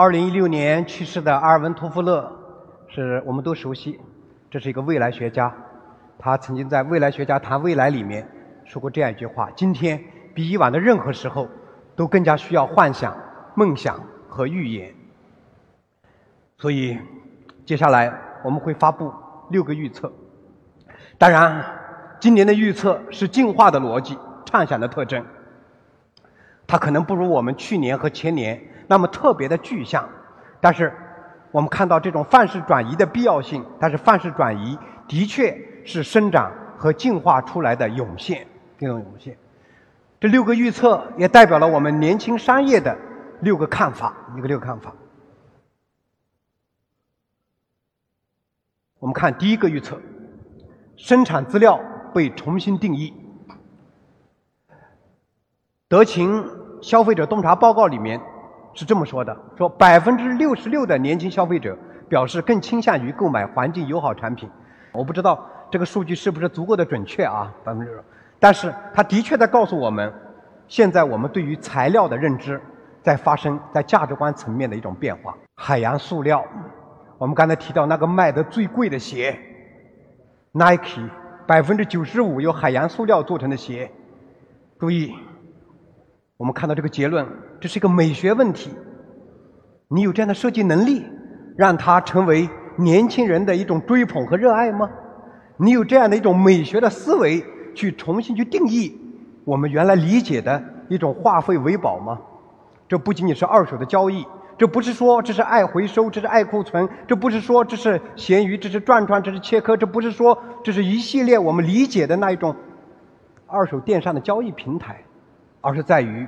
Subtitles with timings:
[0.00, 2.32] 二零一六年去世的阿尔文·托夫勒，
[2.88, 4.00] 是我们都熟悉，
[4.50, 5.54] 这是一个未来学家。
[6.18, 8.26] 他曾经在《未来学家谈未来》里面
[8.64, 11.46] 说过这样一句话：“今天比以往的任何时候，
[11.96, 13.14] 都更加需要幻想、
[13.54, 14.90] 梦想和预言。”
[16.56, 16.98] 所以，
[17.66, 18.10] 接下来
[18.42, 19.12] 我们会发布
[19.50, 20.10] 六个预测。
[21.18, 21.62] 当然，
[22.18, 25.22] 今年的预测是进化的逻辑、畅想的特征。
[26.66, 28.58] 它可能不如我们去年和前年
[28.90, 30.08] 那么特别的具象，
[30.60, 30.92] 但是
[31.52, 33.64] 我们看到这种范式转移的必要性。
[33.78, 34.76] 但是范式转移
[35.06, 38.44] 的确是生长和进化出来的涌现，
[38.78, 39.38] 这种涌现。
[40.18, 42.98] 这六个预测也代表了我们年轻商业的
[43.42, 44.92] 六个看法，一个六个看法。
[48.98, 50.00] 我们看第一个预测：
[50.96, 51.78] 生产资料
[52.12, 53.14] 被重新定义。
[55.86, 56.44] 德勤
[56.82, 58.20] 消费者洞察报告里面
[58.72, 61.76] 是这么说的：说百分之六十六的年轻消费者
[62.08, 64.48] 表示更倾向于购买环境友好产品。
[64.92, 68.02] 我不知道这个数据是不是足够的准确啊，百分之六，
[68.38, 70.12] 但是它的确在告诉我们，
[70.66, 72.60] 现在我们对于材料的认知
[73.02, 75.34] 在发生在价值观层面的一种变化。
[75.56, 76.44] 海洋塑料，
[77.18, 79.38] 我们刚才提到那个卖的最贵的鞋
[80.52, 81.08] ，Nike，
[81.46, 83.90] 百分之九十五由海洋塑料做成的鞋。
[84.78, 85.14] 注意。
[86.40, 87.26] 我们看到这个结论，
[87.60, 88.70] 这是一个美学问题。
[89.88, 91.04] 你有这样的设计能力，
[91.54, 94.88] 让它成为年轻人的一种追捧和热爱吗？
[95.58, 98.98] 你有这样的一种美学的思维，去重新去定义
[99.44, 102.18] 我们原来理解的一种化废为宝吗？
[102.88, 104.24] 这不仅仅是二手的交易，
[104.56, 112.56] 这不是说这是爱回收，这是爱库存，这不是说这是闲鱼，这是转转，这是切割，这不是说这是一系列我们理解的那一种
[113.46, 115.04] 二手电商的交易平台。
[115.60, 116.26] 而是在于，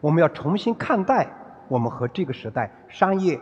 [0.00, 1.28] 我们要重新看待
[1.68, 3.38] 我们和这个时代商业、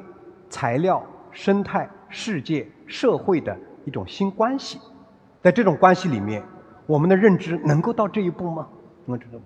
[0.49, 4.81] 材料、生态、世界、社会的一种新关系。
[5.41, 6.43] 在这种关系里面，
[6.87, 8.67] 我们的认知能够到这一步吗？
[9.07, 9.45] 能知道吗？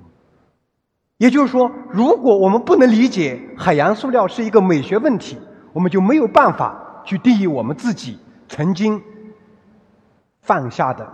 [1.19, 5.39] 也就是说，如果我们不能理解海洋塑料是一个美学问题，
[5.73, 8.19] 我们就没有办法去定义我们自己
[8.49, 9.01] 曾经
[10.41, 11.07] 犯下的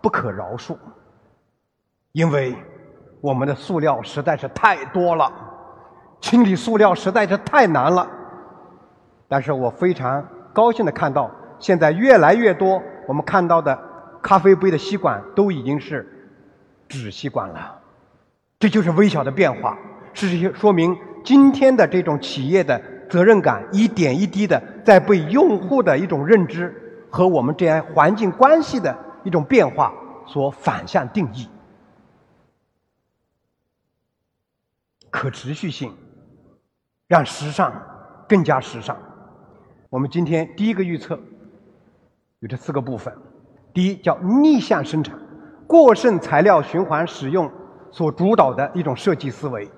[0.00, 0.76] 不可饶恕，
[2.12, 2.54] 因为。
[3.24, 5.32] 我们的塑料实在是太多了，
[6.20, 8.06] 清理塑料实在是太难了。
[9.26, 13.78] 但是我非常高兴的看到，现在越来越多我们看到的
[14.20, 16.06] 咖啡杯的吸管都已经是
[16.86, 17.78] 纸吸管了，
[18.58, 19.78] 这就是微小的变化。
[20.12, 26.70] 事实说明，今天的这种企业的责任感一点一滴的在被用户的一种认知
[27.10, 29.90] 和我们这样环境关系的一种变化
[30.26, 31.48] 所反向定义。
[35.14, 35.94] 可持续性
[37.06, 37.72] 让时尚
[38.28, 38.96] 更加时尚。
[39.88, 41.16] 我们今天第一个预测
[42.40, 43.16] 有这四个部分：
[43.72, 45.16] 第一，叫逆向生产，
[45.68, 47.48] 过剩材料循环使用
[47.92, 49.70] 所主导的一种设计思维，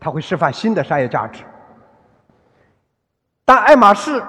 [0.00, 1.44] 它会释放新的商业价值。
[3.44, 4.24] 当爱马仕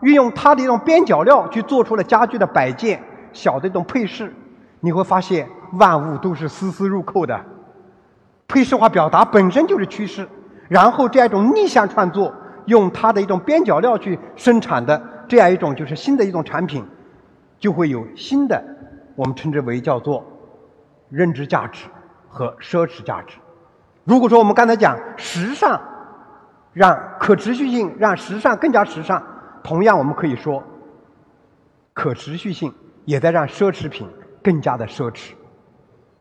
[0.00, 3.02] 运用它的一种边角料去做出了家具的摆件、
[3.32, 4.32] 小的一种配饰，
[4.78, 7.44] 你会发现万物都是丝丝入扣的。
[8.48, 10.28] 配饰化表达本身就是趋势，
[10.68, 12.32] 然后这样一种逆向创作，
[12.66, 16.84] 用它的一种边角料去生产的这样一种就是新的一种产品，
[17.58, 18.62] 就会有新的，
[19.16, 20.24] 我们称之为叫做
[21.08, 21.86] 认知价值
[22.28, 23.36] 和奢侈价值。
[24.04, 25.80] 如果说我们刚才讲时尚，
[26.72, 29.20] 让可持续性让时尚更加时尚，
[29.64, 30.62] 同样我们可以说，
[31.92, 32.72] 可持续性
[33.04, 34.08] 也在让奢侈品
[34.42, 35.32] 更加的奢侈。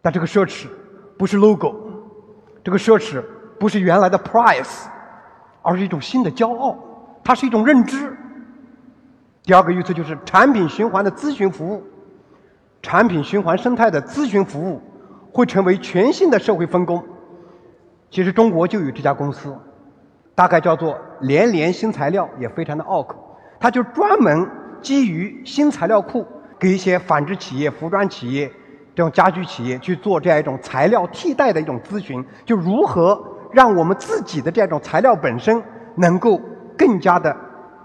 [0.02, 0.68] 但这个奢侈
[1.18, 1.85] 不是 logo。
[2.66, 3.24] 这个奢侈
[3.60, 4.88] 不是原来的 price，
[5.62, 6.76] 而是一种新的骄傲，
[7.24, 8.12] 它是一种认知。
[9.44, 11.84] 第二个预测就是产品循环的咨询服务，
[12.82, 14.82] 产品循环生态的咨询服务
[15.32, 17.06] 会成为全新的社会分工。
[18.10, 19.56] 其实中国就有这家公司，
[20.34, 23.38] 大概叫做连连新材料，也非常的拗口。
[23.60, 24.50] 它就专门
[24.82, 26.26] 基于新材料库，
[26.58, 28.52] 给一些纺织企业、服装企业。
[28.96, 33.22] 这种家居企业去做这样一种材料替代的一种咨询，就如何
[33.52, 35.62] 让我们自己的这样一种材料本身
[35.96, 36.40] 能够
[36.78, 37.36] 更加的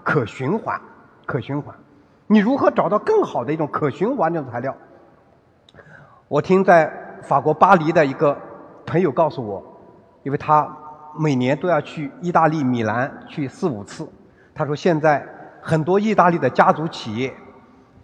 [0.05, 0.79] 可循环、
[1.25, 1.75] 可循环。
[2.27, 4.73] 你如何找到更好的一种可循环的材料？
[6.29, 6.89] 我听在
[7.23, 8.37] 法国巴黎的一个
[8.85, 9.61] 朋友告诉我，
[10.23, 10.65] 因为他
[11.19, 14.07] 每年都要去意大利米兰去四五次，
[14.55, 15.27] 他说现在
[15.61, 17.33] 很多意大利的家族企业，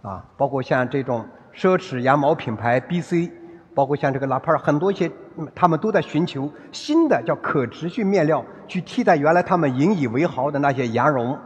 [0.02, 1.26] 啊，包括像这种。
[1.58, 3.32] 奢侈羊毛品牌 B.C.，
[3.74, 5.10] 包括像这个拉帕尔，很多一些，
[5.56, 11.36] 他们都在寻求新的叫可持续面料，去替代原来他们引以为豪的那些羊绒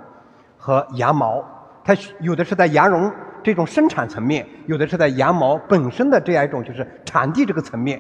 [0.59, 1.43] 和羊毛。
[1.83, 3.11] 它有的是在羊绒
[3.43, 7.99] 这种生产层面，有的是在羊毛本身的这样一种就是产地这个层面。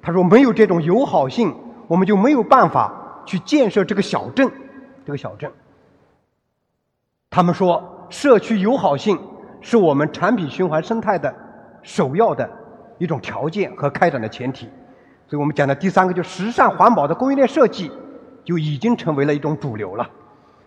[0.00, 1.54] 他说没有这种友好性，
[1.86, 4.50] 我们就没有办法去建设这个小镇，
[5.04, 5.52] 这个小镇。
[7.28, 9.20] 他们说社区友好性
[9.60, 11.32] 是我们产品循环生态的
[11.82, 12.48] 首要的。
[12.98, 14.68] 一种条件和开展的前提，
[15.26, 17.90] 所以我们讲的第三个，就时尚环保的供应链设计，
[18.44, 20.06] 就已经成为了一种主流了。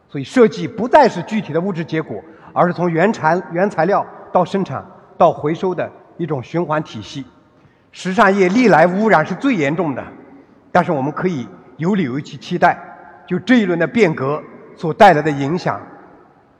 [0.09, 2.19] 所以设计不再是具体的物质结果，
[2.51, 4.83] 而是从原材原材料到生产
[5.15, 5.87] 到回收的
[6.17, 7.23] 一种循环体系。
[7.91, 10.03] 时尚业历来污染是最严重的，
[10.71, 12.75] 但是我们可以有理由去期待，
[13.27, 14.41] 就这一轮的变革
[14.75, 15.79] 所带来的影响，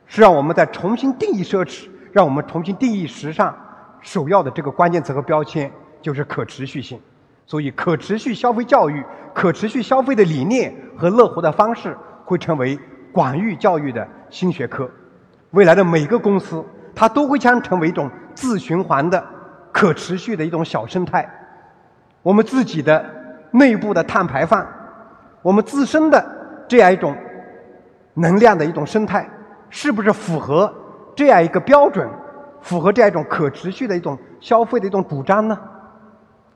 [0.06, 3.58] 是让我们在重新定义奢侈，让我们重新定义时尚。
[4.04, 5.72] 首要的这个关键词和标签
[6.02, 7.00] 就是可持续性，
[7.46, 9.04] 所以可持续消费教育、
[9.34, 12.78] 可持续消费的理念和乐活的方式会成为
[13.12, 14.90] 广域教育的新学科。
[15.52, 16.64] 未来的每个公司，
[16.94, 19.24] 它都会将成为一种自循环的
[19.72, 21.28] 可持续的一种小生态。
[22.22, 23.04] 我们自己的
[23.52, 24.68] 内部的碳排放，
[25.42, 26.26] 我们自身的
[26.68, 27.16] 这样一种
[28.16, 29.30] 能量的一种生态，
[29.70, 30.74] 是不是符合
[31.16, 32.10] 这样一个标准？
[32.64, 35.60] 符合这样一种可持续的一种消费的一种主张呢？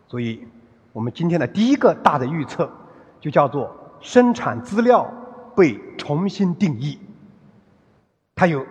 [0.08, 0.48] 所以，
[0.94, 2.72] 我们今天的第一个大的预测，
[3.20, 3.70] 就叫做
[4.00, 5.06] 生产资料
[5.54, 6.98] 被重新定义。
[8.34, 8.66] 它有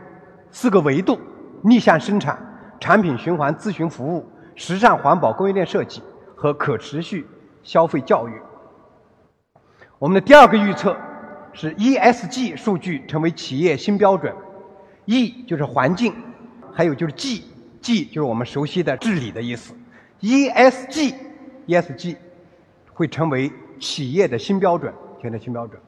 [0.50, 1.18] 四个维度：
[1.62, 2.38] 逆向生产、
[2.80, 6.02] 产品循环咨询服务、时尚环保供应链设计
[6.34, 7.26] 和可持续
[7.62, 8.32] 消费教育。
[9.98, 10.96] 我们的第二个预测
[11.52, 14.34] 是 ESG 数据成为企业新标准
[15.04, 16.14] ，E 就是环境。
[16.76, 19.74] 还有就是 G，G 就是我们熟悉的治理的意思
[20.20, 22.16] ，ESG，ESG
[22.92, 23.50] 会成为
[23.80, 25.80] 企业的新标准，企业的新标准。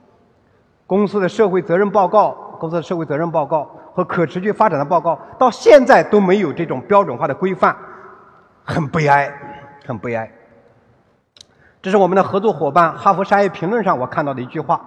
[0.86, 7.76] 公司的社会责任报告、公司的社会责任报告和可持续发展的报告，到现在都没有这种标准化的规范，
[8.64, 9.30] 很悲哀，
[9.84, 10.32] 很悲哀。
[11.82, 14.80] 这是我们的合作伙伴《哈佛商业评论》上我看到的一句话，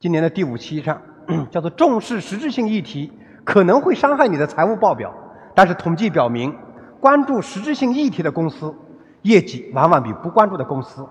[0.00, 1.00] 今年的第五期上
[1.48, 3.12] 叫做“重视实质性议题”。
[3.48, 5.10] 可能会伤害你的财务报表，
[5.54, 6.54] 但是统计表明，
[7.00, 8.74] 关注实质性议题的公司，
[9.22, 11.02] 业绩往往比不关注的公司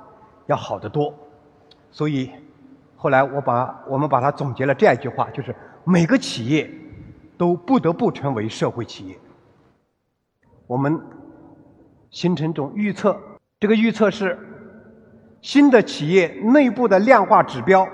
[0.45, 1.12] 要好得多。
[1.89, 2.30] 所以，
[2.95, 6.69] 后来我把我们把它总结了这样一句话，就是每个企业
[7.39, 9.18] 都不得不成为社会企业。
[10.68, 11.01] 我们
[12.12, 13.18] 形成一种预测，
[13.60, 14.38] 这个预测是
[15.42, 17.88] 新的企业内部的量化指标，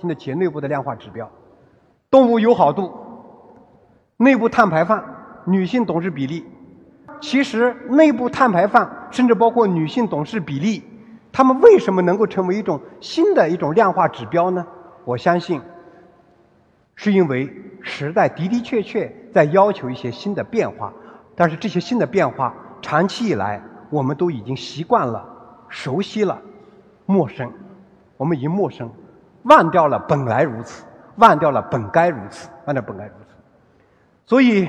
[0.00, 1.30] 新的企业内部的量化指标，
[2.10, 3.03] 动物友好度。
[4.16, 5.02] 内部碳排放、
[5.44, 6.44] 女性董事比例，
[7.20, 10.84] 其实内部碳排放甚至包括女性董事比例，
[11.32, 14.64] 他们为什么能够成为一种新的一种量化指标呢？
[15.04, 15.60] 我相信，
[16.94, 17.52] 是因为
[17.82, 20.92] 时代的的确确在要求一些新的变化，
[21.34, 25.26] 但是这些新的变化长期以来我们都已经习惯了、
[25.68, 26.40] 熟悉了、
[27.04, 27.52] 陌生，
[28.16, 28.88] 我们已经陌生，
[29.42, 30.84] 忘掉了本来如此，
[31.16, 33.33] 忘掉了本该如此，忘掉本该如此。
[34.26, 34.66] 所以，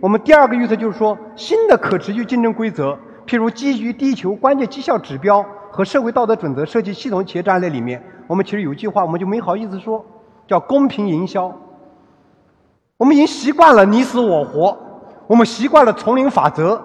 [0.00, 10.04] 我们第二个预测就是说，新的可持续竞争规则，譬如基于地球关键绩效指标和社会道德准则设计系统企业战略里面，我们其实有一句话，我们就没好意思说，
[10.46, 11.52] 叫公平营销。
[12.96, 14.78] 我们已经习惯了你死我活，
[15.26, 16.80] 我们习惯了丛林法则，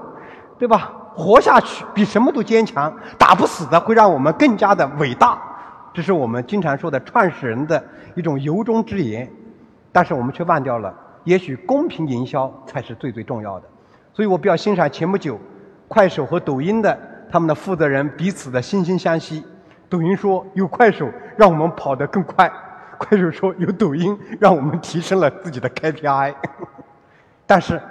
[0.57, 0.91] 对吧？
[1.15, 5.37] 活下去比什么都坚强，打不死的会让我们更加的伟大，
[5.93, 7.81] 这是我们经常说的创始人的
[8.15, 9.29] 一种由衷之言，
[9.91, 10.93] 但是我们却忘掉了。
[11.23, 13.65] 也许公平营销才是最最重要的，
[14.13, 15.39] 所以我比较欣赏前不久
[15.87, 16.97] 快手和抖音的
[17.31, 19.43] 他们的负责人彼此的惺惺相惜。
[19.89, 22.51] 抖音说有快手让我们跑得更快，
[22.97, 26.35] 快手说有抖音让我们提升了自己的 KPI。
[27.47, 27.81] 但是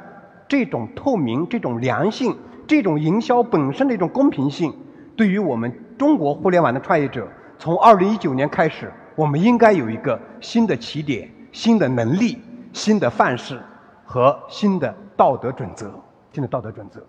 [0.46, 4.72] 这种透明、这种良性、这种营销本身的一种公平性，
[5.16, 7.26] 对于我们中国互联网的创业者，
[7.58, 12.38] 从二零一九年开始，我们应该有一个新的起点、新的能力。
[12.72, 13.60] 新的范式
[14.04, 15.90] 和新的道德准则，
[16.32, 17.02] 新的道德准则。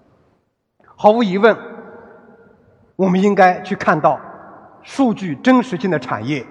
[0.95, 1.55] 毫无疑问，
[2.95, 4.19] 我们应该去看到
[4.81, 6.45] 数据真实性的产业，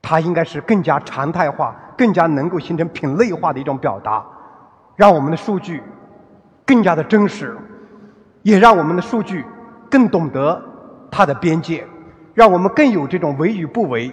[0.00, 4.24] 它应该是更加常态化、更加能够形成品类化的一种表达，
[4.94, 5.82] 让我们的数据
[6.64, 7.56] 更加的真实，
[8.42, 9.44] 也让我们的数据
[9.90, 10.62] 更懂得
[11.10, 11.86] 它的边界，
[12.32, 14.12] 让我们更有这种为与不为。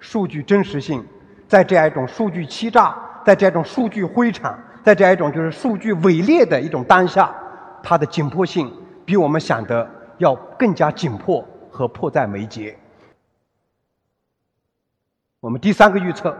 [0.00, 1.04] 数据真实性，
[1.48, 2.94] 在这样一种数据欺诈。
[3.28, 7.30] 在这种数据灰产，在这样一种就是数据伪劣的一种当下，
[7.82, 8.72] 它的紧迫性
[9.04, 12.74] 比我们想的要更加紧迫和迫在眉睫。
[15.40, 16.34] 我们第三个预测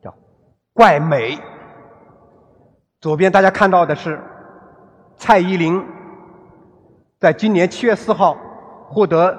[0.00, 0.14] 叫
[0.72, 1.36] “怪美”。
[3.02, 4.20] 左边大家看到的是
[5.16, 5.84] 蔡依林
[7.18, 8.38] 在今年七月四号
[8.86, 9.36] 获得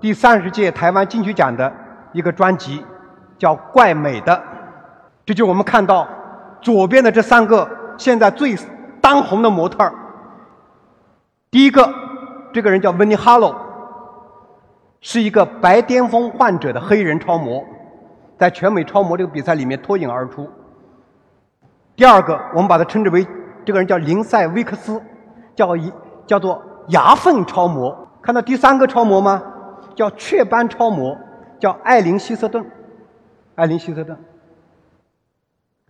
[0.00, 1.70] 第三十届台湾金曲奖的
[2.14, 2.82] 一个专辑，
[3.36, 4.34] 叫《怪美的》。
[5.26, 6.08] 这就我们看到
[6.62, 7.68] 左边的这三个
[7.98, 8.56] 现在最
[9.00, 9.92] 当红的模特儿。
[11.50, 11.92] 第一个，
[12.52, 13.54] 这个人叫温妮哈喽，
[15.00, 17.64] 是一个白癜风患者的黑人超模，
[18.38, 20.48] 在全美超模这个比赛里面脱颖而出。
[21.96, 23.26] 第二个，我们把它称之为
[23.64, 25.02] 这个人叫林赛·威克斯，
[25.56, 25.92] 叫一
[26.24, 28.06] 叫做牙缝超模。
[28.22, 29.42] 看到第三个超模吗？
[29.94, 31.16] 叫雀斑超模，
[31.58, 32.64] 叫艾琳·希瑟顿。
[33.54, 34.18] 艾琳·希瑟顿，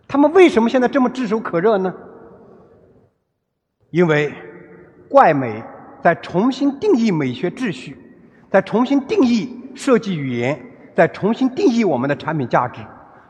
[0.07, 1.93] 他们为什么现在这么炙手可热呢？
[3.91, 4.33] 因为
[5.09, 5.63] 怪美
[6.01, 7.97] 在重新定义美学秩序，
[8.49, 10.59] 在重新定义设计语言，
[10.95, 12.81] 在重新定义我们的产品价值。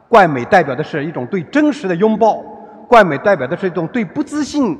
[0.08, 2.42] 怪美代表的是一种对真实的拥抱。
[2.88, 4.80] 怪美代表的是一种对不自信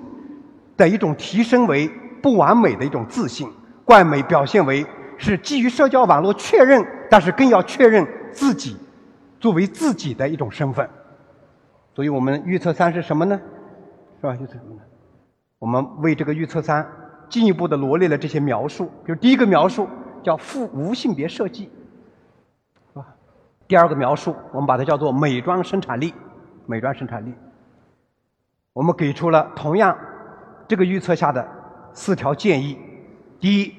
[0.78, 1.90] 的一种提升为
[2.22, 3.50] 不完美的一种自信。
[3.84, 4.86] 怪美表现为
[5.18, 8.78] 是基于社交网络确认，但是更要确认自己
[9.40, 10.90] 作为自己的一种身份。
[11.98, 13.42] 所以我们预测三是什么呢？
[14.22, 14.36] 是吧？
[14.36, 14.82] 预测什么呢？
[15.58, 16.88] 我们为这个预测三
[17.28, 18.92] 进一步的罗列了这些描述。
[19.04, 19.90] 就是第一个描述
[20.22, 21.72] 叫负无性别设计，
[22.94, 23.08] 是吧？
[23.68, 26.14] 第二个描述我们把它叫做美妆生产力，
[26.68, 27.34] 美妆生产力。
[28.74, 29.98] 我们给出了同样
[30.68, 31.44] 这个预测下的
[31.94, 32.78] 四条建议：
[33.40, 33.74] 第一，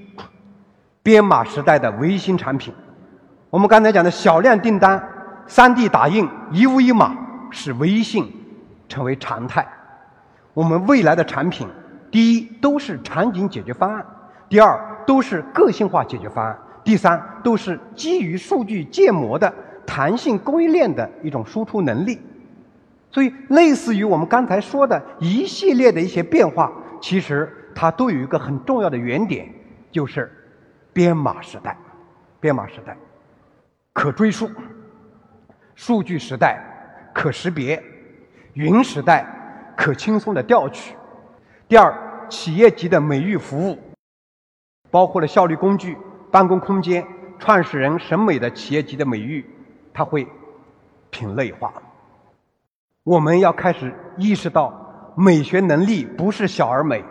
[1.05, 2.75] 编码时代的维新产品。
[3.49, 5.09] 我们刚才讲的小量订单、
[5.47, 7.17] 三 D 打印、一物一码，
[7.51, 8.33] 使微信
[8.89, 9.67] 成为常态。
[10.55, 11.69] 我们未来的产品，
[12.11, 14.03] 第一都是场景解决方案；
[14.49, 19.53] 第二都是个性化解决方案；第三都是基于数据建模的
[19.87, 22.19] 弹性供应链的一种输出能力。
[23.11, 29.49] 所以，类似于我们刚才说的一系列的一些变化，其实它都有一个很重要的原点，
[29.91, 30.31] 就是
[30.93, 31.77] 编码时代、
[32.39, 32.97] 编码时代、
[33.95, 34.51] 可追溯、
[35.75, 36.63] 数据时代、
[37.19, 37.83] 可识别、
[38.55, 39.27] 云时代、
[39.77, 40.95] 可轻松的调取。
[41.67, 41.93] 第二，
[42.29, 43.77] 企业级的美育服务，
[44.89, 45.99] 包括了效率工具、
[46.31, 47.05] 办公空间、
[47.37, 49.45] 创始人审美的企业级的美育，
[49.93, 50.29] 它会
[51.11, 51.73] 品类化。
[53.03, 57.05] 我们要开始意识到，美学能力不是小而美，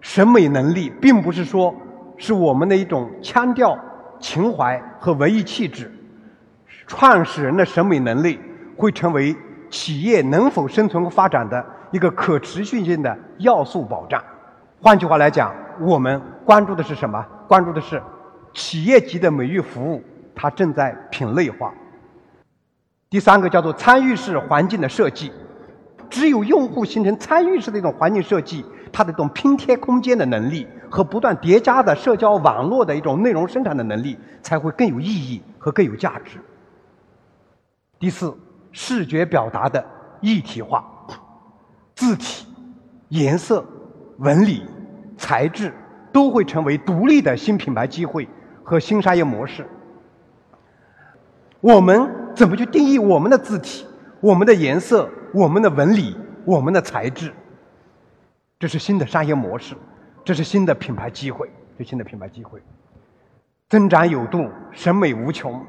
[0.00, 1.74] 审美能力并不是说
[2.16, 3.76] 是我们的一种腔调、
[4.20, 5.92] 情怀和文艺气质。
[6.86, 8.38] 创始人的审美能力
[8.76, 9.36] 会成为
[9.70, 14.22] 企业能否生存和发展的一个可持续性的要素保障。
[14.80, 17.24] 换句话来讲，我们关注的是什么？
[17.48, 18.02] 关注的是
[18.54, 20.02] 企业级的美育服务，
[20.34, 21.72] 它正在品类化。
[23.08, 25.30] 第三个叫做参与式环境的设计，
[26.08, 36.38] 只有用户形成参与式的一种环境设计，它的这种拼贴空间的能力和不断叠加的社交网络的一种内容生产的能力，才会更有意义和更有价值。
[37.98, 38.34] 第四，
[38.72, 39.84] 视觉表达的
[40.20, 40.84] 一体化，
[41.94, 42.46] 字体、
[43.08, 43.64] 颜色、
[44.18, 44.66] 纹理、
[45.16, 45.72] 材质
[46.12, 48.28] 都会成为独立的新品牌机会
[48.64, 49.64] 和新商业模式。
[51.60, 52.20] 我们。
[52.34, 53.84] 怎么去定义我们的字体、
[54.18, 57.30] 我们的颜色、我们的纹理、我们的材质？
[58.58, 59.76] 这是新的商业模式，
[60.24, 62.58] 这是新的品牌机会，是新的品牌机会。
[63.68, 65.62] 增长有度，审美无穷，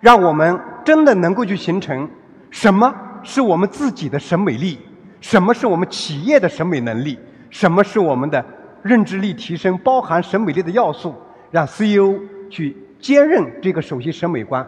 [0.00, 2.08] 让我们真的能够去形成
[2.50, 4.78] 什么是我们自己的审美力，
[5.20, 7.18] 什么是我们企业的审美能力，
[7.50, 8.44] 什么是我们的
[8.82, 11.14] 认知力提升包含审美力的要素，
[11.50, 14.66] 让 CEO 去兼任这个首席审美官。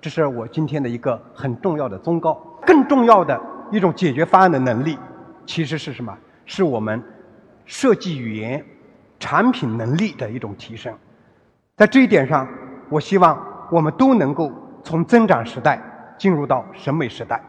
[0.00, 2.34] 这是我今天的一个很重要的忠告。
[2.64, 3.40] 更重要的
[3.72, 4.96] 一种解决方案的能力，
[5.44, 6.16] 其实是什么？
[6.46, 7.02] 是我们
[7.66, 8.64] 设计语言、
[9.18, 10.94] 产品能力的一种提升。
[11.76, 12.48] 在这一点上，
[12.88, 13.36] 我希望
[13.72, 14.52] 我们都能够
[14.84, 15.80] 从增长时代
[16.18, 17.42] 进入到审美时代。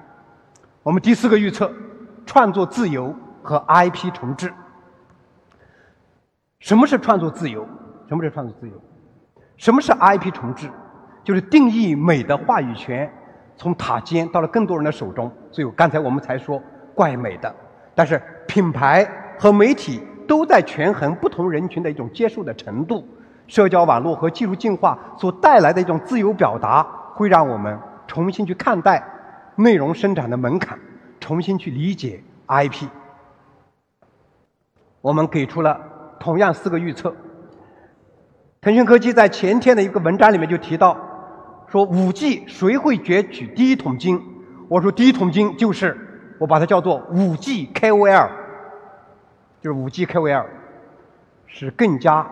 [0.81, 1.69] 我们第四个预测：
[2.25, 4.53] 创作自由和 IP 重置。
[6.59, 7.67] 什么是创作自由？
[8.07, 8.73] 什么是创作自由？
[9.57, 10.69] 什么是 IP 重置？
[11.25, 13.11] 就是定义美的话语权
[13.57, 16.61] 从塔尖到了更多人的手中，所以刚才我们才说
[16.95, 17.53] 怪美的。
[17.93, 19.05] 但是品牌
[19.37, 23.05] 和媒体都在权衡不同人群的一种接受的程度。
[23.47, 26.83] 社交网络和技术进化所带来的一种自由表达，
[27.13, 29.03] 会让我们重新去看待
[29.55, 30.79] 内容生产的门槛，
[31.19, 32.87] 重新去理解 IP。
[35.01, 35.79] 我们给出了
[36.19, 37.13] 同样四个预测。
[38.61, 40.97] 腾讯科技在前天的一个文章里面就提到，
[41.67, 44.21] 说五 G 谁会攫取第一桶金？
[44.69, 45.97] 我说第一桶金就是
[46.39, 48.29] 我把它叫做五 G KOL，
[49.59, 50.45] 就是五 G KOL，
[51.45, 52.25] 是更加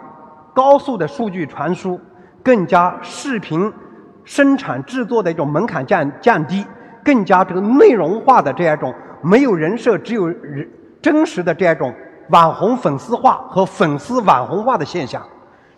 [0.54, 2.00] 高速的数据传输，
[2.44, 3.72] 更加视频
[4.24, 6.66] 生产制作的一种门槛降降低，
[7.04, 10.70] 更加这个内容化的这样一种没有人设只有人
[11.02, 11.94] 真实的这样一种
[12.30, 15.22] 网红粉丝化和粉丝网红化的现象。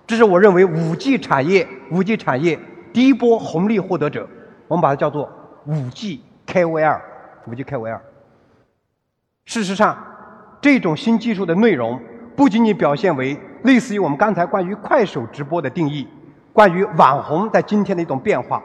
[0.05, 2.59] 这是我认为五 G 产业五 G 产业
[2.91, 4.27] 第一波红利获得者，
[4.67, 5.29] 我们把它叫做
[5.65, 6.99] 五 G KOL，
[7.47, 7.99] 五 G KOL。
[9.45, 9.97] 事实上，
[10.61, 11.99] 这种新技术的内容
[12.35, 16.07] 不仅仅表现为类似于我们刚才关于快手直播的定义，
[16.51, 18.61] 关于网红在今天的一种变化。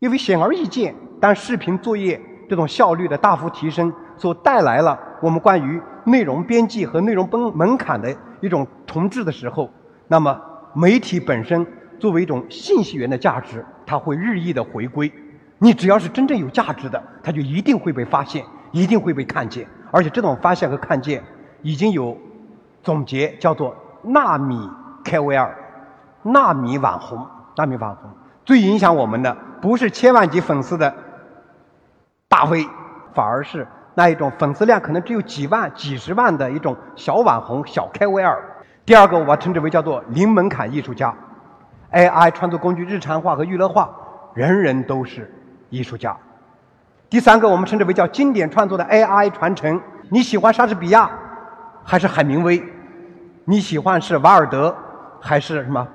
[0.00, 8.14] 因为显而易见，当视频作业这种效率的大幅提升所带来了我们关于内容编辑和内容门门槛的。
[8.40, 9.68] 一种重置的时候，
[10.06, 10.40] 那么
[10.72, 11.66] 媒体本身
[11.98, 15.12] 作为一种信息源的价值，它会日益的回归。
[15.58, 19.66] 你只要是真正有价值的，它就一定会被发现，一定会被看见。
[19.90, 21.20] 而且这种发现和看见，
[21.62, 22.16] 已经有
[22.82, 24.70] 总结叫做“纳米
[25.04, 25.50] KOL”，
[26.22, 28.10] 纳米网红，纳米网红。
[28.44, 30.94] 最影响我们的不是千万级粉丝的
[32.28, 32.66] 大 V，
[33.14, 33.66] 反而是。
[33.94, 38.38] 那一种粉丝量可能只有几万、几十万的一种小网红、小 KOL。
[38.86, 41.12] 第二个，我把称之为叫做零门槛艺术家
[41.92, 43.90] ，AI 创作工具日常化和娱乐化，
[44.34, 45.28] 人人都是
[45.68, 46.16] 艺术家。
[47.10, 49.80] 第三个，我们称之为叫经典创作的 AI 传承。
[50.10, 51.10] 你喜欢莎士比亚
[51.90, 52.62] 还是海明威？
[53.46, 54.76] 你喜欢是瓦尔德
[55.18, 55.88] 还是什么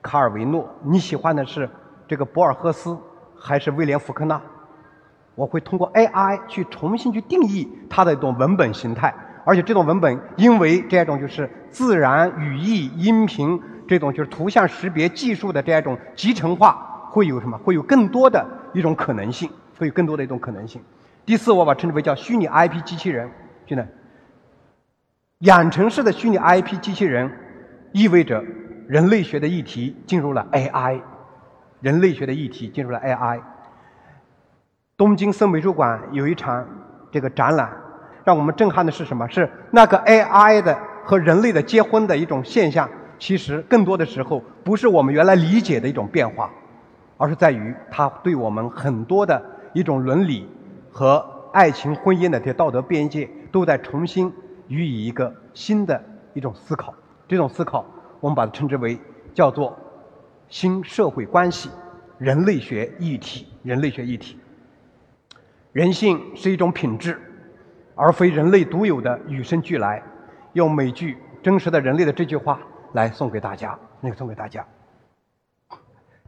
[0.00, 0.64] 卡尔维诺？
[0.84, 1.68] 你喜欢的是
[2.06, 2.96] 这个博尔赫斯
[3.36, 4.40] 还是威廉福克纳？
[5.34, 9.12] 我会通过 AI 去重新去定义它的一种文本形态，
[9.44, 17.58] 而且这种文本因为这种就是自然语义、音频这种就是图像识别技术的这样一种集成化，会有什么？
[17.58, 20.80] 会有更多的一种可能性，会有更多的一种可能性。
[21.26, 23.28] 第四，我把称之为叫虚拟 IP 机器人，
[23.66, 23.84] 现在
[25.40, 27.30] 养成式的虚拟 IP 机器人，
[27.92, 28.44] 意味着
[28.86, 31.00] 人类学的议题进入了 AI，
[31.80, 33.40] 人类学的议题进入了 AI。
[34.98, 36.68] 东京森美术馆有一场
[37.10, 37.74] 这个展览，
[38.22, 39.26] 让我们震撼的是什么？
[39.30, 42.86] 是那个 AI 的和人类的结婚的一种现象。
[43.18, 46.50] 其实更多的时候不是我们原来理解的一种变化，
[47.16, 50.46] 而是在于它对我们很多的一种伦理
[50.92, 51.24] 和
[51.54, 54.30] 爱情、婚姻的这些道德边界都在重新
[54.70, 56.02] 予以一个新的
[56.32, 56.94] 一种思考。
[57.28, 57.84] 这种思考，
[58.20, 58.98] 我们把它称之为
[59.34, 59.76] 叫做
[60.48, 61.68] 新社会关系、
[62.18, 64.38] 人类学议题、人类学议题。
[65.72, 67.20] 人性是一种品质，
[67.94, 70.02] 而非人类独有的与生俱来。
[70.54, 72.58] 用美剧《真实的人类》的这句话
[72.92, 74.66] 来送给大家，那个送给大家。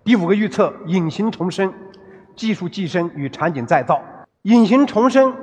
[0.05, 1.72] 第五个预测：隐形重生、
[2.37, 4.00] 技术寄生与场景再造。
[4.42, 5.35] 隐形重生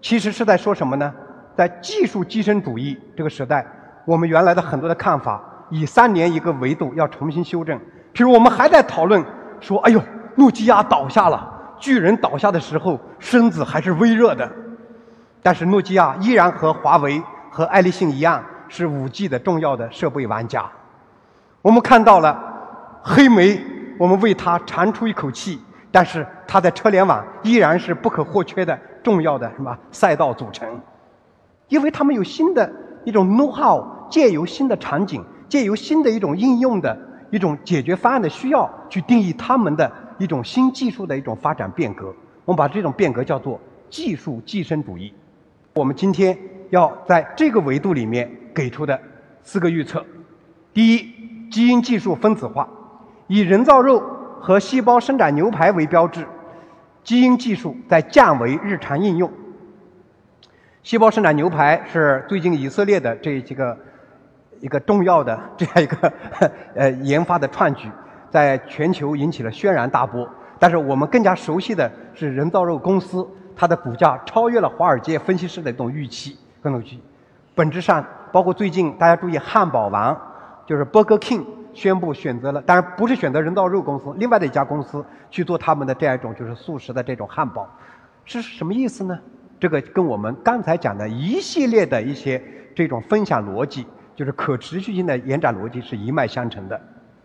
[0.00, 1.14] 其实是在说什么呢？
[1.56, 3.66] 在技术寄生主义这个时代，
[4.04, 7.78] 我们原来的很多的看法以三年一个维度要重新修正。
[8.12, 9.24] 譬如我们还在讨论
[9.60, 10.00] 说：“哎呦，
[10.34, 14.50] 诺基亚倒下了。”巨人倒下的时候，身子还是微热的，
[15.42, 20.64] 但是诺基亚依然和华为和爱立信一样，是五 G 的重要的设备玩家。
[21.60, 22.38] 我们看到了
[23.02, 23.60] 黑莓，
[23.98, 25.60] 我们为它长出一口气，
[25.92, 30.80] 但是它的车联网依然是不可或缺的重要的什么赛道组成，
[31.68, 32.72] 因为他们有新的
[33.04, 36.96] 一种 know how，借由新的场景，借由新的一种应用的
[37.30, 39.90] 一种解决方案的需要，去定义他们的。
[40.18, 42.06] 一种新技术的一种发展变革，
[42.46, 45.12] 我们把这种变革叫做技术寄生主义。
[45.74, 46.34] 我们今天
[46.70, 48.98] 要在这个维度里面给出的
[49.42, 50.02] 四个预测：
[50.72, 52.66] 第一，基因技术分子化，
[53.26, 54.02] 以人造肉
[54.40, 56.26] 和细胞生长牛排为标志，
[57.04, 59.30] 基因技术在降维日常应用。
[60.86, 63.76] 细胞生产牛排是最近以色列的这几个
[64.60, 66.12] 一个重要的这样一个
[66.76, 67.90] 呃 研发的创举。
[68.30, 70.28] 在全球引起了轩然大波，
[70.60, 77.02] 但是我们更加熟悉的是人造肉公司，它的股价超越了华尔街分析师的这种预期，各种预期。
[77.56, 80.16] 本质上，包括最近大家注意，汉堡王
[80.66, 81.44] 就是 Burger King
[81.74, 87.68] 宣布选择了，当然不是选择人造肉公司，另外的一家公司去做他们的这样一种就是素食的这种汉堡，
[88.24, 89.18] 是什么意思呢？
[89.58, 92.42] 这个跟我们刚才讲的一系列的一些
[92.74, 96.80] 这种分享逻辑，就是可持续性的延展逻辑是一脉相承的，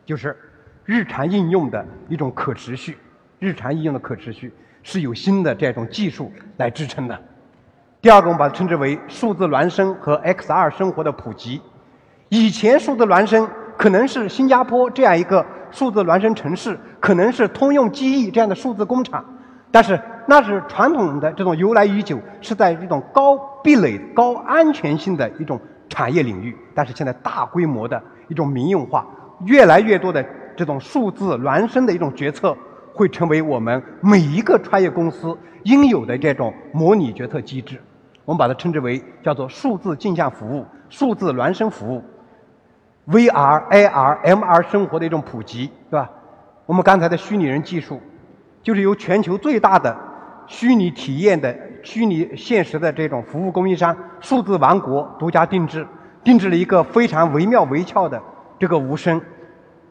[0.06, 0.36] 就是。
[0.84, 2.98] 日常应用的一种可持续，
[3.38, 7.18] 日常应用的可持续是有新的这种技术来支撑的。
[8.02, 11.62] 第二个，我们把它称之为数字孪生和 XR 生活的普及。
[12.30, 19.24] 以前数字孪生可能是新加坡这样一个数字孪生城市，可能是通用机翼这样的数字工厂，
[19.72, 19.98] 但是
[20.32, 26.56] 那是传统的这种由来已久，是在一种高壁垒、高安全性的一种产业领域。
[26.74, 29.06] 但是现在大规模的一种民用化，
[29.44, 32.56] 越来越多的这种数字孪生的一种决策，
[32.94, 37.78] 会成为我们每一个创业公司应有的这种模拟决策机制。
[38.24, 42.02] 我们把它称之为叫做数字镜像服务、数字孪生服务、
[43.10, 46.10] VR、AR、MR 生活的一种普及，对吧？
[46.66, 48.00] 我们刚才的虚拟人技术，
[48.64, 49.94] 就是由全球最大的
[50.52, 55.88] 虚拟体验的虚拟现实的这种服务供应商数字王国独家定制，
[56.26, 58.22] 定制了一个非常惟妙惟肖的
[58.60, 59.20] 这个无声。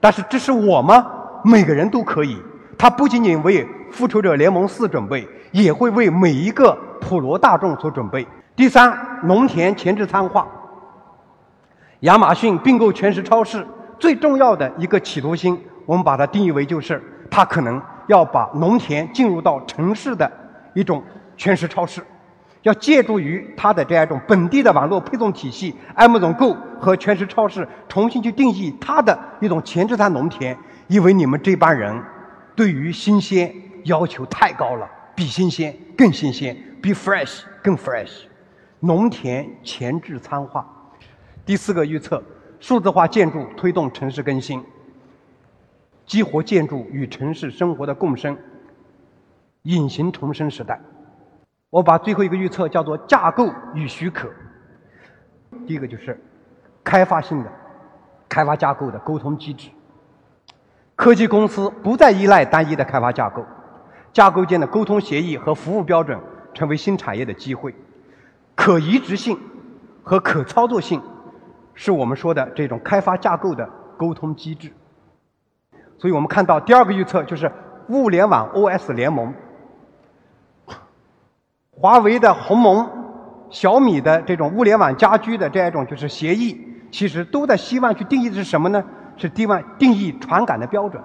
[0.01, 1.07] 但是这是我吗？
[1.43, 2.37] 每个人都可以。
[2.77, 6.77] 它不仅仅为复仇者联盟四准备，也会为每一个。
[7.01, 8.27] 普罗大众所准备。
[8.55, 10.47] 第三，农田前置仓化。
[12.01, 13.67] 亚马逊并购全食超市
[13.99, 20.31] 最重要的一个企图心，我们把它定义为就是它可能要把农田进入到城市的
[20.75, 21.03] 一种
[21.37, 22.03] 全食超市，
[22.63, 30.57] 要借助于它的这样一种本地的网络配送体系，Amazon Go 和全食超市重新去定义它的一种前置仓农田，
[30.89, 32.03] 因为你们这帮人
[32.55, 33.55] 对于新鲜
[33.85, 36.57] 要求太高了，比新鲜更新鲜。
[36.83, 38.23] 比 fresh，更 fresh，
[38.79, 40.67] 农田前置仓化。
[41.45, 42.23] 第四个预测，
[42.59, 44.65] 数字化建筑推动城市更新，
[46.07, 48.35] 激活建筑与城市生活的共生，
[49.63, 50.81] 隐形重生时代。
[51.71, 54.29] 我把最后一个预测叫做架构与许可。
[55.67, 56.21] 第一个就是
[56.83, 57.51] 开发性的、
[58.29, 59.71] 开发架构的沟通机制。
[60.97, 63.45] 科技公司不再依赖单一的开发架构，
[64.13, 66.19] 架构间的沟通协议和服务标准。
[66.53, 67.73] 成为新产业的机会，
[68.57, 69.39] 可移植性
[70.03, 71.01] 和可操作性
[71.75, 74.73] 是我们说的这种开发架构的沟通机制。
[75.97, 77.51] 所以我们看到第二个预测就是
[77.89, 79.33] 物联网 OS 联盟，
[81.81, 82.87] 华为的鸿蒙、
[83.49, 88.85] 小米的这种物联网家居的这样一种就是协议，其实都在希望去定义的是什么呢？
[89.17, 91.03] 是定位定义传感的标准，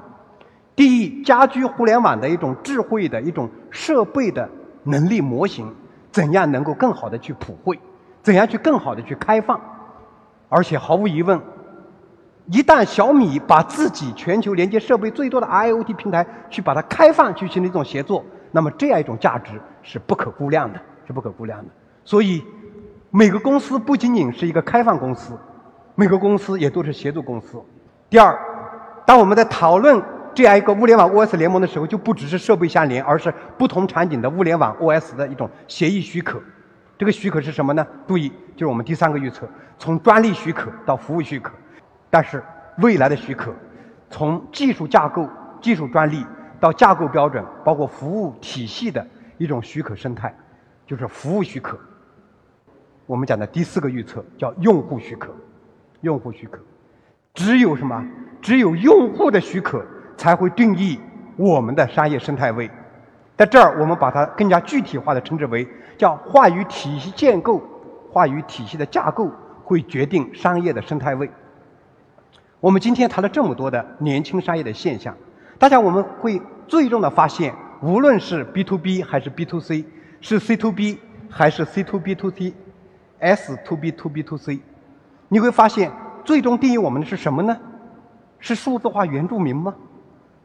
[0.76, 4.50] 定义家居互联网的一种智慧的一种设备的。
[4.88, 5.74] 能力模型
[6.12, 7.80] 怎样能够更好的去普惠？
[8.22, 9.60] 怎样去更好的去开放？
[10.48, 11.42] 而且毫无疑问，
[12.52, 21.71] 一旦小米把自己全球连接设备最多的 IoT 平台去把它开放，去形成一种协作，那么这样一种价值是不可估量的，是不可估量的。
[22.04, 22.43] 所以，
[23.10, 25.38] 每个公司不仅仅是一个开放公司，
[25.95, 27.62] 每个公司也都是协作公司。
[28.10, 28.38] 第二，
[29.06, 30.04] 当我们在讨论。
[30.36, 36.38] 这样一个物联网 OS 联盟的时候，就不只是设备相连，而是不同场景的物联网 OS 的一种协议许可。
[36.98, 37.88] 这个许可是什么呢？
[38.06, 39.48] 注意，就是我们第三个预测：
[39.80, 41.54] 从专利许可到服务许可。
[42.10, 42.43] 但是
[42.80, 43.56] 未来的许可，
[44.10, 45.26] 从技术架构、
[45.62, 46.26] 技术专利
[46.60, 50.34] 到架构标准，包括服务体系的一种许可生态，
[50.86, 51.80] 就是服务许可。
[53.06, 55.34] 我们讲的第四个预测叫用户许可。
[56.02, 56.60] 用户许可，
[57.34, 58.06] 只有什么？
[58.41, 59.86] 只有用户的许可。
[60.17, 60.98] 才会定义
[61.36, 62.71] 我们的商业生态位，
[63.36, 65.67] 在这儿我们把它更加具体化的称之为
[65.98, 67.62] 叫话语体系建构，
[68.13, 69.30] 话语体系的架构
[69.65, 71.30] 会决定商业的生态位。
[72.62, 75.13] 我们今天谈了这么多的年轻商业的现象，
[75.60, 77.54] 大家我们会最终的发现，
[77.86, 79.86] 无论是 B to B 还是 B to C，
[80.19, 80.98] 是 C to B
[81.30, 84.60] 还是 C to B to C，S to B to B to C，
[85.30, 85.91] 你会发现
[86.24, 87.56] 最终定义我们的是什么呢？
[88.39, 89.76] 是数字化原住民吗？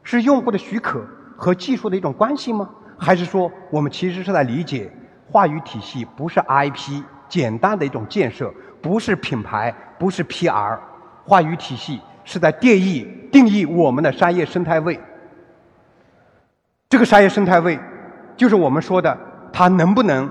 [0.03, 1.03] 是用户的许可
[1.35, 2.69] 和技术的一种关系吗？
[2.95, 4.91] 还是说我们其实是在理解
[5.27, 10.77] 话语体系不是 IP 简单的一种建设，不是品牌，不是 PR，
[11.25, 14.99] 话语体系是在定义定义我们的商业生态位。
[16.91, 17.79] 这个商业生态位，
[18.35, 19.17] 就是我们说的
[19.53, 20.29] 它能不能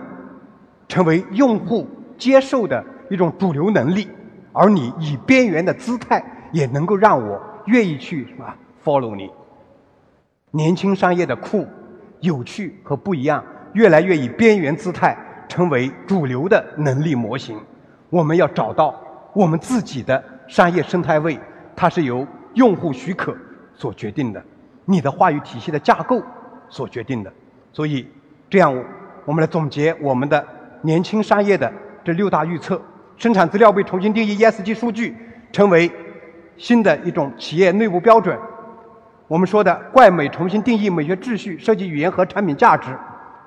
[0.86, 4.06] 成为用户接受的一种主流能力，
[4.52, 8.44] 而你以边缘的姿态也能够让我愿意去什么
[8.84, 9.30] follow 你。
[10.50, 11.66] 年轻商业的酷、
[12.20, 13.42] 有趣和不一样，
[13.72, 15.16] 越来越以边缘姿态
[15.48, 17.58] 成为主流的能力模型。
[18.10, 18.94] 我们要找到
[19.32, 21.40] 我们自己的商业生态位，
[21.74, 23.34] 它是由用户许可
[23.72, 24.44] 所决定的，
[24.84, 26.22] 你的话语体系的架构
[26.70, 27.30] 所决定的。
[27.72, 28.08] 所以，
[28.48, 28.72] 这样
[29.26, 30.44] 我们来总结我们的
[30.82, 31.70] 年轻商业的
[32.02, 32.80] 这六大预测：
[33.18, 35.14] 生产资料被重新定义，ESG 数据
[35.52, 35.90] 成为
[36.56, 38.38] 新的一种企业内部标准。
[39.28, 42.90] 我们说的怪美重新定义美学秩序、设计语言和产品价值，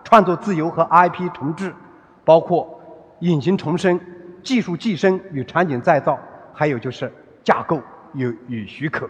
[0.03, 1.73] 创作自由和 IP 重置，
[2.23, 2.79] 包括
[3.19, 3.99] 隐形重生、
[4.41, 6.17] 技术寄生与场景再造，
[6.53, 7.11] 还有就是
[7.43, 7.81] 架构
[8.13, 9.09] 与与许可。